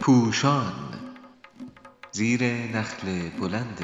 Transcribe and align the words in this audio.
پوشان 0.00 0.72
زیر 2.12 2.44
نخل 2.44 3.28
بلند 3.40 3.78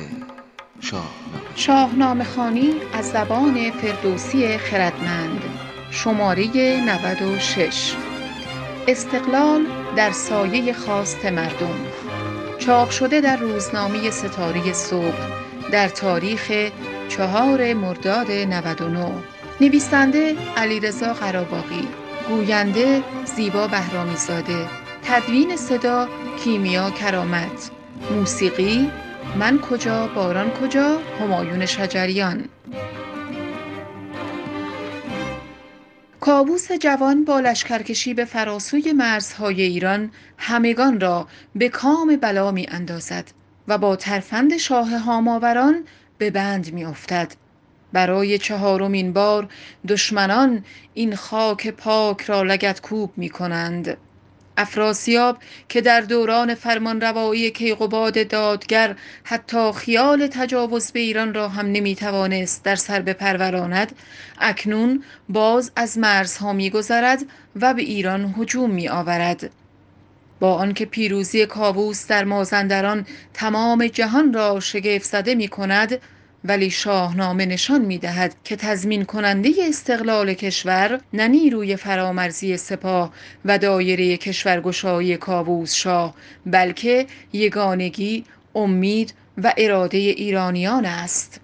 شاهنامه 0.80 1.54
شاهنامه 1.54 2.24
خوانی 2.24 2.74
از 2.92 3.10
زبان 3.10 3.70
فردوسی 3.70 4.58
خردمند 4.58 5.42
شماره 5.90 6.46
96 6.86 7.94
استقلال 8.88 9.66
در 9.96 10.10
سایه 10.10 10.72
خواست 10.72 11.24
مردم. 11.24 11.78
چاپ 12.58 12.90
شده 12.90 13.20
در 13.20 13.36
روزنامه 13.36 14.10
ستاره 14.10 14.72
صبح 14.72 15.28
در 15.72 15.88
تاریخ 15.88 16.52
چهار 17.08 17.74
مرداد 17.74 18.30
99 18.30 19.12
نویسنده 19.60 20.36
علیرضا 20.56 21.12
قراباغی. 21.12 21.88
گوینده 22.28 23.02
زیبا 23.24 23.66
بهرامی 23.66 24.16
زاده 24.16 24.66
تدوین 25.02 25.56
صدا 25.56 26.08
کیمیا 26.44 26.90
کرامت. 26.90 27.70
موسیقی 28.10 28.90
من 29.38 29.58
کجا 29.58 30.06
باران 30.06 30.50
کجا 30.50 30.98
همایون 31.20 31.66
شجریان. 31.66 32.44
کاووس 36.20 36.72
جوان 36.72 37.24
با 37.24 37.40
لشکرکشی 37.40 38.14
به 38.14 38.24
فراسوی 38.24 38.92
مرزهای 38.92 39.62
ایران 39.62 40.10
همگان 40.38 41.00
را 41.00 41.28
به 41.54 41.68
کام 41.68 42.16
بلا 42.16 42.50
می 42.50 42.66
اندازد 42.70 43.24
و 43.68 43.78
با 43.78 43.96
ترفند 43.96 44.56
شاه 44.56 44.98
هاماوران 44.98 45.84
به 46.18 46.30
بند 46.30 46.72
می 46.72 46.84
افتد. 46.84 47.32
برای 47.92 48.38
چهارمین 48.38 49.12
بار 49.12 49.48
دشمنان 49.88 50.64
این 50.94 51.16
خاک 51.16 51.68
پاک 51.68 52.22
را 52.22 52.42
لگت 52.42 52.80
کوب 52.80 53.12
می 53.16 53.28
کنند. 53.28 53.96
افراسیاب 54.58 55.38
که 55.68 55.80
در 55.80 56.00
دوران 56.00 56.54
فرمانروایی 56.54 57.50
کیقوباد 57.50 58.28
دادگر 58.28 58.96
حتی 59.24 59.72
خیال 59.72 60.26
تجاوز 60.26 60.92
به 60.92 61.00
ایران 61.00 61.34
را 61.34 61.48
هم 61.48 61.66
نمی 61.66 61.94
توانست 61.94 62.64
در 62.64 62.76
سر 62.76 63.00
بپروراند 63.02 63.92
اکنون 64.38 65.04
باز 65.28 65.72
از 65.76 65.98
مرزها 65.98 66.52
می 66.52 66.70
گذرد 66.70 67.24
و 67.60 67.74
به 67.74 67.82
ایران 67.82 68.34
هجوم 68.38 68.70
می 68.70 68.88
آورد. 68.88 69.50
با 70.40 70.54
آنکه 70.54 70.86
پیروزی 70.86 71.46
کاووس 71.46 72.06
در 72.06 72.24
مازندران 72.24 73.06
تمام 73.34 73.86
جهان 73.86 74.32
را 74.32 74.60
شگفت 74.60 75.04
زده 75.04 75.34
می 75.34 75.48
کند 75.48 76.00
ولی 76.44 76.70
شاهنامه 76.70 77.46
نشان 77.46 77.80
می 77.80 77.98
دهد 77.98 78.34
که 78.44 78.56
تضمین 78.56 79.04
کننده 79.04 79.50
استقلال 79.68 80.34
کشور 80.34 81.00
نه 81.12 81.28
نیروی 81.28 81.76
فرامرزی 81.76 82.56
سپاه 82.56 83.12
و 83.44 83.58
دایره 83.58 84.16
کشورگشایی 84.16 85.16
کاووس 85.16 85.74
شاه 85.74 86.14
بلکه 86.46 87.06
یگانگی 87.32 88.24
امید 88.54 89.14
و 89.42 89.54
اراده 89.56 89.98
ایرانیان 89.98 90.84
است. 90.84 91.40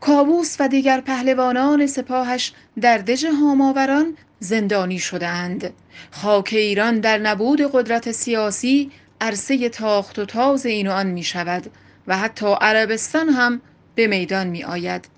کاووس 0.00 0.56
و 0.60 0.68
دیگر 0.68 1.00
پهلوانان 1.00 1.86
سپاهش 1.86 2.52
در 2.80 2.98
دژ 2.98 3.24
هاماوران 3.24 4.16
زندانی 4.40 4.98
شدهاند. 4.98 5.72
خاک 6.10 6.48
ایران 6.52 7.00
در 7.00 7.18
نبود 7.18 7.60
قدرت 7.72 8.12
سیاسی 8.12 8.90
عرصه 9.20 9.68
تاخت 9.68 10.18
و 10.18 10.24
تاز 10.24 10.66
این 10.66 10.88
و 10.88 10.92
آن 10.92 11.06
می 11.06 11.22
شود 11.22 11.70
و 12.06 12.18
حتی 12.18 12.54
عربستان 12.60 13.28
هم 13.28 13.60
به 13.98 14.06
میدان 14.06 14.46
می 14.46 14.64
آید. 14.64 15.08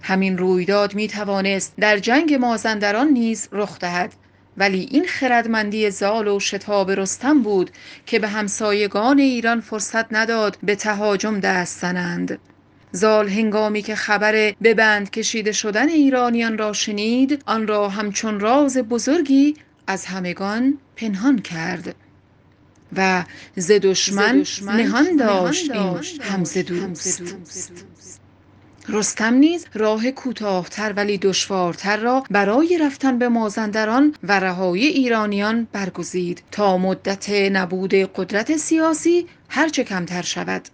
همین 0.00 0.38
رویداد 0.38 0.94
می 0.94 1.08
توانست 1.08 1.74
در 1.80 1.98
جنگ 1.98 2.34
مازندران 2.34 3.08
نیز 3.08 3.48
رخ 3.52 3.78
دهد 3.78 4.14
ولی 4.56 4.88
این 4.90 5.04
خردمندی 5.06 5.90
زال 5.90 6.28
و 6.28 6.40
شتاب 6.40 6.90
رستم 6.90 7.42
بود 7.42 7.70
که 8.06 8.18
به 8.18 8.28
همسایگان 8.28 9.18
ایران 9.18 9.60
فرصت 9.60 10.12
نداد 10.12 10.58
به 10.62 10.74
تهاجم 10.74 11.40
دست 11.40 11.80
زنند 11.80 12.38
زال 12.92 13.28
هنگامی 13.28 13.82
که 13.82 13.94
خبر 13.94 14.54
به 14.60 14.74
بند 14.74 15.10
کشیده 15.10 15.52
شدن 15.52 15.88
ایرانیان 15.88 16.58
را 16.58 16.72
شنید 16.72 17.42
آن 17.46 17.66
را 17.66 17.88
همچون 17.88 18.40
راز 18.40 18.78
بزرگی 18.78 19.54
از 19.86 20.04
همگان 20.06 20.78
پنهان 20.96 21.38
کرد 21.38 21.94
و 22.96 23.24
ز 23.56 23.70
دشمن 23.70 24.44
نهان 24.64 25.16
داشت 25.16 25.70
این 25.70 26.00
همز 26.20 26.58
دوست. 26.58 27.22
رستم 28.88 29.34
نیز 29.34 29.66
راه 29.74 30.10
کوتاهتر 30.10 30.92
ولی 30.92 31.18
دشوارتر 31.18 31.96
را 31.96 32.24
برای 32.30 32.78
رفتن 32.78 33.18
به 33.18 33.28
مازندران 33.28 34.14
و 34.22 34.40
رهایی 34.40 34.86
ایرانیان 34.86 35.68
برگزید 35.72 36.42
تا 36.50 36.78
مدت 36.78 37.30
نبود 37.30 37.94
قدرت 37.94 38.56
سیاسی 38.56 39.26
هرچه 39.48 39.84
کمتر 39.84 40.22
شود. 40.22 40.68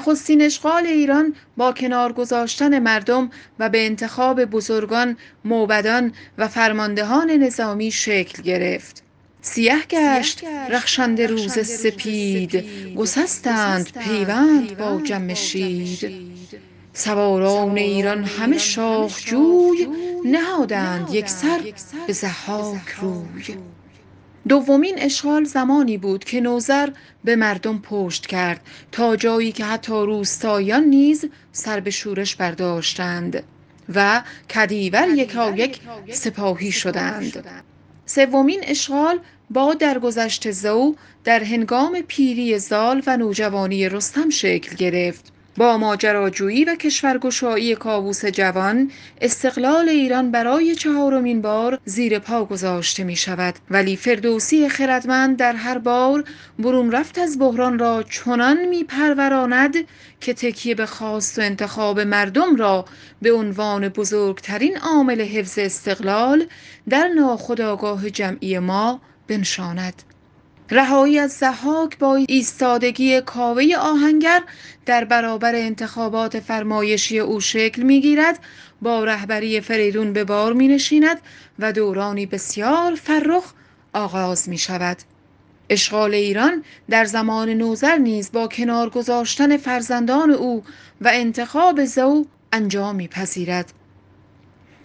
نخستین 0.00 0.42
اشغال 0.42 0.86
ایران 0.86 1.34
با 1.56 1.72
کنار 1.72 2.12
گذاشتن 2.12 2.78
مردم 2.78 3.30
و 3.58 3.68
به 3.68 3.86
انتخاب 3.86 4.44
بزرگان، 4.44 5.16
موبدان 5.44 6.12
و 6.38 6.48
فرماندهان 6.48 7.30
نظامی 7.30 7.90
شکل 7.90 8.42
گرفت. 8.42 9.02
سیه 9.42 9.82
گشت 9.90 10.44
رخشنده 10.70 11.26
روز 11.26 11.66
سپید. 11.66 12.64
گسستند 12.96 13.98
پیوند 13.98 14.76
با 14.76 15.00
جمشید 15.00 16.30
سواران 16.92 17.76
ایران 17.76 18.24
همه 18.24 18.58
شاخ 18.58 19.20
جوی 19.24 19.88
نهادند 20.24 21.14
یکسر 21.14 21.60
به 22.06 22.12
ضحاک 22.12 22.88
روی. 23.00 23.56
دومین 24.48 24.98
اشغال 24.98 25.44
زمانی 25.44 25.98
بود 25.98 26.24
که 26.24 26.40
نوذر 26.40 26.88
به 27.24 27.36
مردم 27.36 27.78
پشت 27.78 28.26
کرد 28.26 28.60
تا 28.92 29.16
جایی 29.16 29.52
که 29.52 29.64
حتی 29.64 29.92
روستاییان 29.92 30.84
نیز 30.84 31.24
سر 31.52 31.80
به 31.80 31.90
شورش 31.90 32.36
برداشتند 32.36 33.42
و 33.94 34.22
کدیور 34.54 35.08
یکا 35.08 35.50
یک 35.50 35.80
سپاهی 36.10 36.72
شدند. 36.72 37.46
سومین 38.06 38.60
اشغال 38.62 39.18
با 39.50 39.74
درگذشت 39.74 40.50
زو 40.50 40.94
در 41.24 41.44
هنگام 41.44 42.00
پیری 42.08 42.58
زال 42.58 43.02
و 43.06 43.16
نوجوانی 43.16 43.88
رستم 43.88 44.30
شکل 44.30 44.76
گرفت. 44.76 45.32
با 45.56 45.78
ماجراجویی 45.78 46.64
و 46.64 46.74
کشورگشایی 46.74 47.74
کاووس 47.74 48.24
جوان 48.24 48.90
استقلال 49.20 49.88
ایران 49.88 50.30
برای 50.30 50.74
چهارمین 50.74 51.42
بار 51.42 51.78
زیر 51.84 52.18
پا 52.18 52.44
گذاشته 52.44 53.04
می 53.04 53.16
شود 53.16 53.54
ولی 53.70 53.96
فردوسی 53.96 54.68
خردمند 54.68 55.36
در 55.36 55.52
هر 55.52 55.78
بار 55.78 56.24
برون 56.58 56.92
رفت 56.92 57.18
از 57.18 57.38
بحران 57.38 57.78
را 57.78 58.02
چنان 58.02 58.64
می 58.68 58.84
پروراند 58.84 59.74
که 60.20 60.34
تکیه 60.34 60.74
به 60.74 60.86
خواست 60.86 61.38
و 61.38 61.42
انتخاب 61.42 62.00
مردم 62.00 62.56
را 62.56 62.84
به 63.22 63.32
عنوان 63.32 63.88
بزرگترین 63.88 64.78
عامل 64.78 65.20
حفظ 65.20 65.58
استقلال 65.58 66.46
در 66.88 67.08
ناخودآگاه 67.08 68.10
جمعی 68.10 68.58
ما 68.58 69.00
بنشاند. 69.28 70.02
رهایی 70.70 71.18
از 71.18 71.32
زحاک 71.32 71.98
با 71.98 72.16
ایستادگی 72.28 73.20
کاوه 73.20 73.76
آهنگر 73.78 74.42
در 74.86 75.04
برابر 75.04 75.54
انتخابات 75.54 76.40
فرمایشی 76.40 77.18
او 77.18 77.40
شکل 77.40 77.82
می‌گیرد 77.82 78.38
با 78.82 79.04
رهبری 79.04 79.60
فریدون 79.60 80.12
به 80.12 80.24
بار 80.24 80.52
می 80.52 80.68
نشیند 80.68 81.20
و 81.58 81.72
دورانی 81.72 82.26
بسیار 82.26 82.94
فرخ 82.94 83.52
آغاز 83.92 84.48
می 84.48 84.58
شود. 84.58 84.96
اشغال 85.70 86.14
ایران 86.14 86.64
در 86.90 87.04
زمان 87.04 87.48
نوزر 87.48 87.96
نیز 87.96 88.32
با 88.32 88.48
کنار 88.48 88.90
گذاشتن 88.90 89.56
فرزندان 89.56 90.30
او 90.30 90.64
و 91.00 91.10
انتخاب 91.14 91.84
زو 91.84 92.24
انجام 92.52 92.96
میپذیرد 92.96 93.72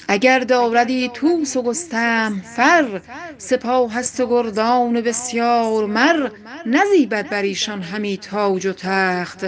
اگر 0.07 0.39
داردی 0.39 1.11
توس 1.13 1.57
و 1.57 1.61
گستهم 1.61 2.41
فر 2.41 3.01
سپاه 3.37 3.93
هست 3.93 4.19
و 4.19 4.27
گردان 4.27 5.01
بسیار 5.01 5.85
مر 5.85 6.29
نزیبد 6.65 7.29
بر 7.29 7.41
ایشان 7.41 7.81
همی 7.81 8.17
تاج 8.17 8.65
و 8.65 8.73
تخت. 8.73 9.45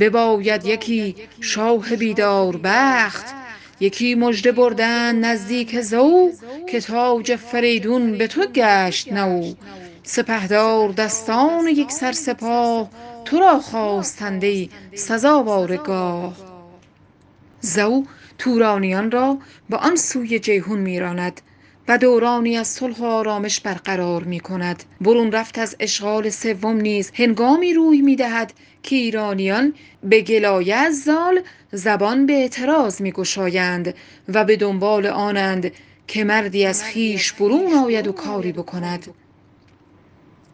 بباید 0.00 0.66
یکی 0.66 1.16
شاه 1.40 1.96
بیدار 1.96 2.60
بخت 2.64 3.26
یکی 3.80 4.14
مژده 4.14 4.52
بردن 4.52 5.16
نزدیک 5.16 5.80
زو 5.80 6.30
که 6.70 6.80
تاج 6.80 7.36
فریدون 7.36 8.18
به 8.18 8.26
تو 8.26 8.46
گشت 8.46 9.12
نو. 9.12 9.54
سپهدار 10.02 10.88
دستان 10.92 11.66
یک 11.66 11.90
سر 11.90 12.12
سپاه 12.12 12.88
تو 13.24 13.38
را 13.38 13.60
خواستند 13.60 14.44
ای 14.44 14.70
سزاوار 14.94 15.76
گاه 15.76 16.34
زو 17.60 18.04
تورانیان 18.38 19.10
را 19.10 19.38
به 19.70 19.76
آن 19.76 19.96
سوی 19.96 20.38
جیهون 20.38 20.78
میراند 20.78 21.40
و 21.88 21.98
دورانی 21.98 22.56
از 22.56 22.68
صلح 22.68 22.98
و 22.98 23.04
آرامش 23.04 23.60
برقرار 23.60 24.24
می 24.24 24.40
کند 24.40 24.84
برون 25.00 25.32
رفت 25.32 25.58
از 25.58 25.76
اشغال 25.80 26.30
سوم 26.30 26.76
نیز 26.76 27.10
هنگامی 27.14 27.74
روی 27.74 28.02
می 28.02 28.16
دهد 28.16 28.52
که 28.82 28.96
ایرانیان 28.96 29.74
به 30.02 30.20
گلایه 30.20 30.74
از 30.74 31.02
زال 31.02 31.40
زبان 31.72 32.26
به 32.26 32.32
اعتراض 32.32 33.00
می 33.00 33.12
گشایند 33.12 33.94
و 34.28 34.44
به 34.44 34.56
دنبال 34.56 35.06
آنند 35.06 35.72
که 36.06 36.24
مردی 36.24 36.66
از 36.66 36.84
خیش 36.84 37.32
برون 37.32 37.74
آید 37.74 38.06
و 38.06 38.12
کاری 38.12 38.52
بکند. 38.52 39.06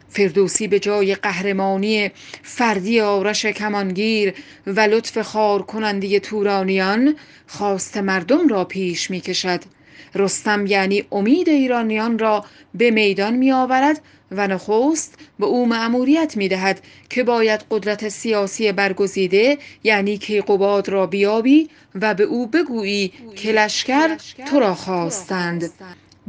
فردوسی 0.09 0.67
به 0.67 0.79
جای 0.79 1.15
قهرمانی 1.15 2.11
فردی 2.43 3.01
آرش 3.01 3.45
کمانگیر 3.45 4.33
و 4.67 4.79
لطف 4.79 5.21
خار 5.21 5.61
کننده 5.61 6.19
تورانیان 6.19 7.15
خواست 7.47 7.97
مردم 7.97 8.47
را 8.47 8.65
پیش 8.65 9.11
می 9.11 9.21
کشد 9.21 9.59
رستم 10.15 10.65
یعنی 10.65 11.03
امید 11.11 11.49
ایرانیان 11.49 12.19
را 12.19 12.45
به 12.73 12.91
میدان 12.91 13.33
می 13.33 13.51
آورد 13.51 14.01
و 14.31 14.47
نخست 14.47 15.19
به 15.39 15.45
او 15.45 15.65
مأموریت 15.65 16.37
می 16.37 16.47
دهد 16.47 16.81
که 17.09 17.23
باید 17.23 17.61
قدرت 17.71 18.09
سیاسی 18.09 18.71
برگزیده 18.71 19.57
یعنی 19.83 20.17
کیقوباد 20.17 20.89
را 20.89 21.07
بیابی 21.07 21.69
و 21.95 22.13
به 22.13 22.23
او 22.23 22.47
بگویی 22.47 23.13
که 23.35 23.51
لشکر 23.51 24.17
تو 24.49 24.59
را 24.59 24.75
خواستند. 24.75 25.71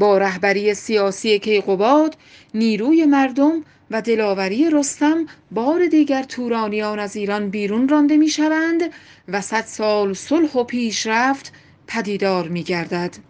با 0.01 0.19
رهبری 0.19 0.75
سیاسی 0.75 1.39
کیقوباد 1.39 2.17
نیروی 2.55 3.05
مردم 3.05 3.65
و 3.91 4.03
دلاوری 4.03 4.71
رستم 4.71 5.27
بار 5.51 5.87
دیگر 5.87 6.23
تورانیان 6.23 6.99
از 6.99 7.17
ایران 7.17 7.51
بیرون 7.51 7.89
رانده 7.89 8.17
می 8.17 8.29
شوند 8.29 8.83
و 9.29 9.41
صد 9.41 9.65
سال 9.67 10.15
صلح 10.15 10.53
و 10.53 10.65
پیشرفت 10.65 11.53
پدیدار 11.87 12.49
می 12.49 12.63
گردد. 12.63 13.30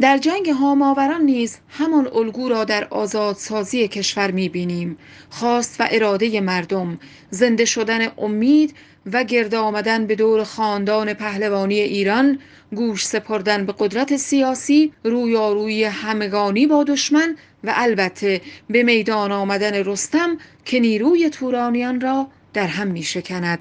در 0.00 0.18
جنگ 0.18 0.50
هاماوران 0.50 1.22
نیز 1.22 1.56
همان 1.68 2.08
الگو 2.14 2.48
را 2.48 2.64
در 2.64 2.88
آزادسازی 2.90 3.88
کشور 3.88 4.30
می‌بینیم 4.30 4.98
خواست 5.30 5.80
و 5.80 5.88
اراده 5.90 6.40
مردم 6.40 6.98
زنده 7.30 7.64
شدن 7.64 8.08
امید 8.18 8.74
و 9.12 9.24
گرد 9.24 9.54
آمدن 9.54 10.06
به 10.06 10.14
دور 10.14 10.44
خاندان 10.44 11.14
پهلوانی 11.14 11.80
ایران 11.80 12.38
گوش 12.74 13.06
سپردن 13.06 13.66
به 13.66 13.74
قدرت 13.78 14.16
سیاسی 14.16 14.92
رویارویی 15.04 15.84
همگانی 15.84 16.66
با 16.66 16.84
دشمن 16.84 17.36
و 17.64 17.72
البته 17.76 18.40
به 18.70 18.82
میدان 18.82 19.32
آمدن 19.32 19.74
رستم 19.74 20.38
که 20.64 20.80
نیروی 20.80 21.30
تورانیان 21.30 22.00
را 22.00 22.26
در 22.54 22.66
هم 22.66 22.86
می 22.88 23.02
شکند. 23.02 23.58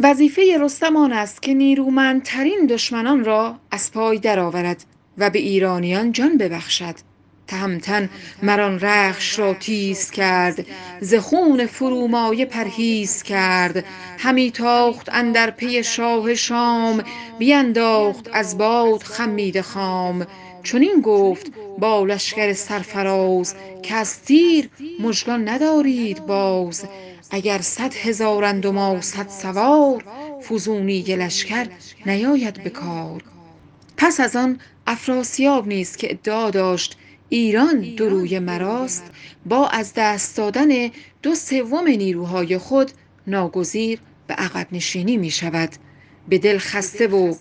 وظیفه 0.00 0.58
رستم 0.60 0.96
آن 0.96 1.12
است 1.12 1.42
که 1.42 1.54
نیرومندترین 1.54 2.66
دشمنان 2.66 3.24
را 3.24 3.56
از 3.70 3.92
پای 3.92 4.18
درآورد 4.18 4.84
و 5.18 5.30
به 5.30 5.38
ایرانیان 5.38 6.12
جان 6.12 6.38
ببخشد. 6.38 6.94
تهمتن 7.46 8.10
مران 8.42 8.80
رخش 8.80 9.38
را 9.38 9.54
تیز 9.54 10.10
کرد 10.10 10.66
ز 11.00 11.14
خون 11.14 11.66
فرومایه 11.66 12.44
پرهیز 12.44 13.22
کرد. 13.22 13.84
همی 14.18 14.50
تاخت 14.50 15.08
اندر 15.12 15.50
پی 15.50 15.84
شاه 15.84 16.34
شام 16.34 17.02
بینداخت 17.38 18.30
از 18.32 18.58
باد 18.58 19.02
خمیده 19.02 19.62
خام. 19.62 20.26
چنین 20.62 21.00
گفت 21.00 21.52
با 21.78 22.04
لشکر 22.04 22.52
سرفراز 22.52 23.54
که 23.82 23.94
از 23.94 24.22
تیر 24.22 24.70
مژگان 25.00 25.48
ندارید 25.48 26.26
باز. 26.26 26.84
اگر 27.30 27.58
صد 27.58 27.94
هزارند 27.94 28.66
و 28.66 28.72
ما 28.72 29.00
صد 29.00 29.28
سوار 29.28 30.04
فزونی 30.50 31.02
لشکر 31.02 31.66
نیاید 32.06 32.64
به 32.64 32.70
کار. 32.70 33.33
پس 34.04 34.20
از 34.20 34.36
آن 34.36 34.58
افراسیاب 34.86 35.68
نیز 35.68 35.96
که 35.96 36.10
ادعا 36.10 36.50
داشت 36.50 36.96
ایران 37.28 37.80
دو 37.80 38.08
روی 38.08 38.38
مراست. 38.38 39.04
با 39.46 39.68
از 39.68 39.92
دست 39.96 40.36
دادن 40.36 40.90
دو 41.22 41.34
سوم 41.34 41.88
نیروهای 41.88 42.58
خود 42.58 42.90
ناگزیر 43.26 44.00
به 44.26 44.34
عقب 44.34 44.66
نشینی 44.72 45.16
می 45.16 45.30
شود. 45.30 45.68
به 46.28 46.38
دل 46.38 46.58
خسته 46.58 47.06
و 47.06 47.34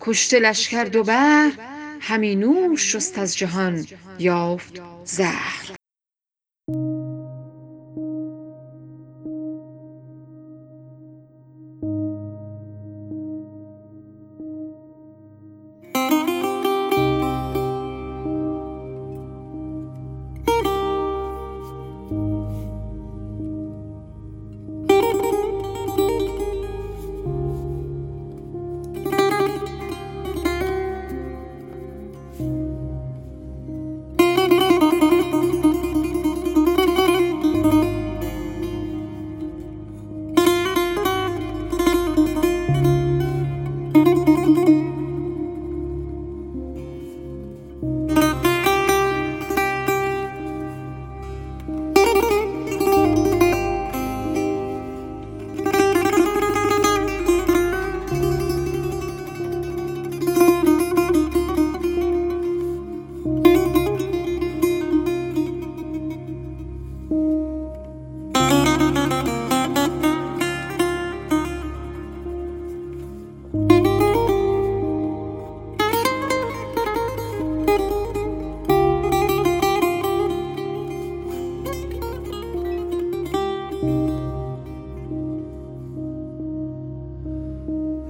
کشته 0.00 0.38
لشکر 0.38 0.84
دو 0.84 1.02
بهر 1.02 1.52
همی 2.00 2.36
نوش 2.36 2.92
شست 2.96 3.18
از 3.18 3.36
جهان 3.36 3.86
یافت 4.18 4.80
زهر. 5.04 5.77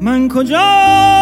من 0.09 0.29
کجا؟ 0.29 1.18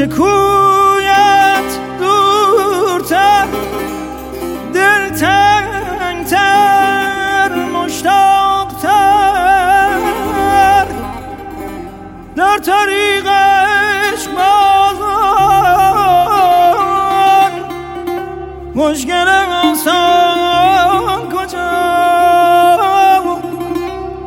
کویت 0.00 1.78
دورتر 2.00 3.46
دل 4.74 5.08
تنگتر 5.08 6.64
مشتاقتر. 7.54 9.24
در 12.36 12.58
طریق 12.58 13.26
عشق 13.26 14.30
بازان 14.30 15.04
مشکل 18.74 19.28
آسان 19.64 21.28
کجا؟ 21.32 21.70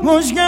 مشکل 0.03 0.47